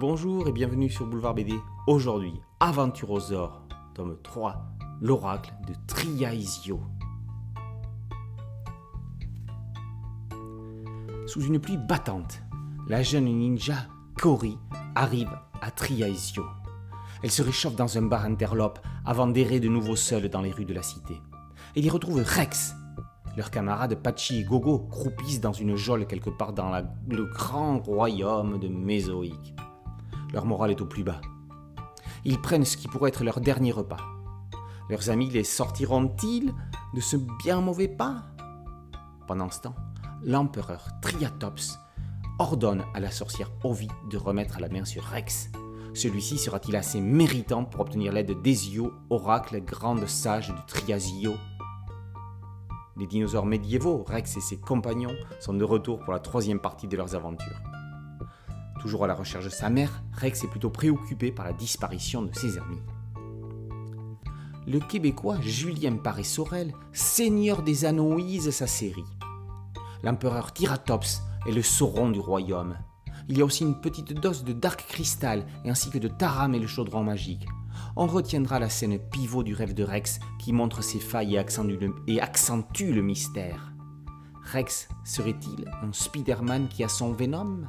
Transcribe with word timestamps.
Bonjour 0.00 0.46
et 0.46 0.52
bienvenue 0.52 0.88
sur 0.88 1.06
Boulevard 1.06 1.34
BD. 1.34 1.54
Aujourd'hui, 1.88 2.32
Aventurosaure, 2.60 3.64
tome 3.94 4.16
3, 4.22 4.54
l'oracle 5.00 5.52
de 5.66 5.74
Triaisio. 5.88 6.80
Sous 11.26 11.42
une 11.42 11.58
pluie 11.58 11.78
battante, 11.78 12.40
la 12.86 13.02
jeune 13.02 13.24
ninja 13.24 13.88
Kori 14.16 14.56
arrive 14.94 15.36
à 15.60 15.72
Triaisio. 15.72 16.44
Elle 17.24 17.32
se 17.32 17.42
réchauffe 17.42 17.74
dans 17.74 17.98
un 17.98 18.02
bar 18.02 18.24
interlope 18.24 18.78
avant 19.04 19.26
d'errer 19.26 19.58
de 19.58 19.68
nouveau 19.68 19.96
seule 19.96 20.28
dans 20.28 20.42
les 20.42 20.52
rues 20.52 20.64
de 20.64 20.74
la 20.74 20.82
cité. 20.82 21.20
Elle 21.74 21.84
y 21.84 21.90
retrouve 21.90 22.22
Rex. 22.24 22.76
Leurs 23.36 23.50
camarades 23.50 23.96
Pachi 23.96 24.42
et 24.42 24.44
Gogo 24.44 24.78
croupissent 24.78 25.40
dans 25.40 25.52
une 25.52 25.74
geôle 25.74 26.06
quelque 26.06 26.30
part 26.30 26.52
dans 26.52 26.70
le 27.08 27.24
grand 27.24 27.80
royaume 27.80 28.60
de 28.60 28.68
Mésoïque. 28.68 29.56
Leur 30.32 30.44
morale 30.44 30.70
est 30.70 30.80
au 30.80 30.86
plus 30.86 31.04
bas. 31.04 31.20
Ils 32.24 32.40
prennent 32.40 32.64
ce 32.64 32.76
qui 32.76 32.88
pourrait 32.88 33.08
être 33.08 33.24
leur 33.24 33.40
dernier 33.40 33.72
repas. 33.72 34.00
Leurs 34.90 35.10
amis 35.10 35.30
les 35.30 35.44
sortiront-ils 35.44 36.52
de 36.94 37.00
ce 37.00 37.16
bien 37.44 37.60
mauvais 37.60 37.88
pas? 37.88 38.24
Pendant 39.26 39.50
ce 39.50 39.60
temps, 39.60 39.74
l'empereur 40.22 40.88
Triatops 41.02 41.78
ordonne 42.38 42.84
à 42.94 43.00
la 43.00 43.10
sorcière 43.10 43.50
Ovi 43.64 43.88
de 44.10 44.16
remettre 44.16 44.60
la 44.60 44.68
main 44.68 44.84
sur 44.84 45.04
Rex. 45.04 45.50
Celui-ci 45.94 46.38
sera-t-il 46.38 46.76
assez 46.76 47.00
méritant 47.00 47.64
pour 47.64 47.80
obtenir 47.80 48.12
l'aide 48.12 48.40
d'Ezio, 48.42 48.92
oracle 49.10 49.60
grande 49.64 50.06
sage 50.06 50.48
de 50.48 50.60
Triasio? 50.66 51.34
Les 52.96 53.06
dinosaures 53.06 53.46
médiévaux, 53.46 54.04
Rex 54.06 54.36
et 54.36 54.40
ses 54.40 54.58
compagnons, 54.58 55.14
sont 55.40 55.54
de 55.54 55.64
retour 55.64 56.00
pour 56.00 56.12
la 56.12 56.20
troisième 56.20 56.60
partie 56.60 56.88
de 56.88 56.96
leurs 56.96 57.14
aventures. 57.14 57.60
Toujours 58.80 59.04
à 59.04 59.06
la 59.06 59.14
recherche 59.14 59.44
de 59.44 59.50
sa 59.50 59.70
mère, 59.70 60.02
Rex 60.12 60.44
est 60.44 60.48
plutôt 60.48 60.70
préoccupé 60.70 61.32
par 61.32 61.44
la 61.44 61.52
disparition 61.52 62.22
de 62.22 62.34
ses 62.34 62.58
amis. 62.58 62.80
Le 64.66 64.80
Québécois 64.80 65.40
Julien 65.40 65.96
Paré-Sorel, 65.96 66.74
seigneur 66.92 67.62
des 67.62 67.84
Anoïses, 67.84 68.50
sa 68.50 68.66
série. 68.66 69.04
L'empereur 70.02 70.52
Tiratops 70.52 71.22
est 71.46 71.52
le 71.52 71.62
sauron 71.62 72.10
du 72.10 72.20
royaume. 72.20 72.76
Il 73.28 73.38
y 73.38 73.42
a 73.42 73.44
aussi 73.44 73.64
une 73.64 73.80
petite 73.80 74.12
dose 74.12 74.44
de 74.44 74.52
Dark 74.52 74.86
Crystal 74.88 75.44
ainsi 75.64 75.90
que 75.90 75.98
de 75.98 76.08
Taram 76.08 76.54
et 76.54 76.58
le 76.58 76.66
chaudron 76.66 77.02
magique. 77.02 77.46
On 77.96 78.06
retiendra 78.06 78.58
la 78.58 78.68
scène 78.68 78.98
pivot 78.98 79.42
du 79.42 79.54
rêve 79.54 79.74
de 79.74 79.84
Rex 79.84 80.20
qui 80.38 80.52
montre 80.52 80.82
ses 80.82 81.00
failles 81.00 81.34
et 81.34 81.38
accentue 81.38 81.78
le, 81.80 81.94
et 82.06 82.20
accentue 82.20 82.92
le 82.92 83.02
mystère. 83.02 83.72
Rex 84.52 84.88
serait-il 85.04 85.68
un 85.82 85.92
Spider-Man 85.92 86.68
qui 86.68 86.84
a 86.84 86.88
son 86.88 87.12
Venom? 87.12 87.66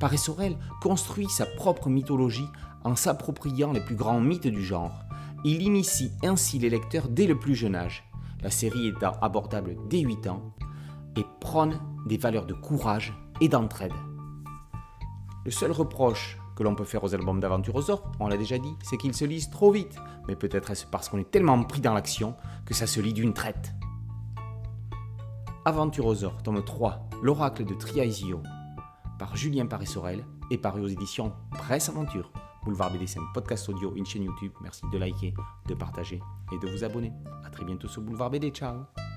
Paré 0.00 0.16
Sorel 0.16 0.56
construit 0.80 1.28
sa 1.28 1.44
propre 1.44 1.90
mythologie 1.90 2.48
en 2.84 2.96
s'appropriant 2.96 3.70
les 3.70 3.82
plus 3.82 3.94
grands 3.94 4.20
mythes 4.20 4.46
du 4.46 4.64
genre. 4.64 5.04
Il 5.44 5.60
initie 5.60 6.10
ainsi 6.22 6.58
les 6.58 6.70
lecteurs 6.70 7.08
dès 7.08 7.26
le 7.26 7.38
plus 7.38 7.54
jeune 7.54 7.74
âge. 7.74 8.10
La 8.42 8.48
série 8.48 8.88
est 8.88 9.04
abordable 9.20 9.76
dès 9.90 10.00
8 10.00 10.26
ans 10.28 10.54
et 11.16 11.26
prône 11.40 11.78
des 12.06 12.16
valeurs 12.16 12.46
de 12.46 12.54
courage 12.54 13.12
et 13.42 13.48
d'entraide. 13.48 13.92
Le 15.44 15.50
seul 15.50 15.70
reproche 15.70 16.38
que 16.56 16.62
l'on 16.62 16.74
peut 16.74 16.84
faire 16.84 17.04
aux 17.04 17.14
albums 17.14 17.40
d'Aventurosaure, 17.40 18.10
on 18.20 18.28
l'a 18.28 18.38
déjà 18.38 18.56
dit, 18.58 18.74
c'est 18.82 18.96
qu'ils 18.96 19.14
se 19.14 19.26
lisent 19.26 19.50
trop 19.50 19.70
vite. 19.70 19.96
Mais 20.28 20.36
peut-être 20.36 20.70
est-ce 20.70 20.86
parce 20.86 21.10
qu'on 21.10 21.18
est 21.18 21.30
tellement 21.30 21.62
pris 21.64 21.82
dans 21.82 21.92
l'action 21.92 22.36
que 22.64 22.72
ça 22.72 22.86
se 22.86 23.00
lit 23.00 23.12
d'une 23.12 23.34
traite. 23.34 23.74
Aventurosaure, 25.66 26.42
tome 26.42 26.64
3, 26.64 27.10
l'oracle 27.22 27.66
de 27.66 27.74
Triaisio, 27.74 28.42
par 29.20 29.36
Julien 29.36 29.66
Paré-Sorel 29.66 30.24
et 30.50 30.56
paru 30.56 30.80
aux 30.80 30.88
éditions 30.88 31.32
Presse 31.50 31.90
Aventure. 31.90 32.32
Boulevard 32.64 32.90
BD, 32.90 33.04
podcast 33.34 33.68
audio, 33.68 33.94
une 33.94 34.06
chaîne 34.06 34.24
YouTube. 34.24 34.52
Merci 34.62 34.82
de 34.90 34.98
liker, 34.98 35.34
de 35.68 35.74
partager 35.74 36.20
et 36.52 36.58
de 36.58 36.70
vous 36.70 36.84
abonner. 36.84 37.12
A 37.44 37.50
très 37.50 37.64
bientôt 37.64 37.86
sur 37.86 38.00
Boulevard 38.00 38.30
BD. 38.30 38.50
Ciao 38.50 39.09